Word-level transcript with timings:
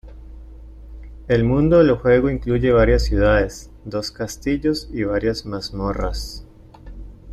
El 1.27 1.43
mundo 1.43 1.77
del 1.77 1.91
juego 1.95 2.31
incluye 2.31 2.71
varias 2.71 3.03
ciudades, 3.03 3.69
dos 3.85 4.09
castillos, 4.09 4.89
y 4.91 5.03
varias 5.03 5.45
mazmorras. 5.45 6.43